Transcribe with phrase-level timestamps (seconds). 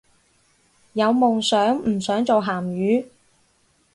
[0.93, 3.05] 有夢想唔使做鹹魚